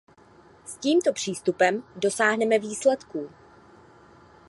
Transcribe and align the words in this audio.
S 0.65 0.77
tímto 0.77 1.13
přístupem 1.13 1.83
dosáhneme 1.95 2.59
výsledků. 2.59 3.29